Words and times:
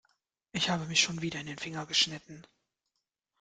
Ich 0.51 0.69
habe 0.71 0.85
mich 0.85 0.99
schon 0.99 1.21
wieder 1.21 1.39
in 1.39 1.45
den 1.45 1.59
Finger 1.59 1.85
geschnitten. 1.85 2.41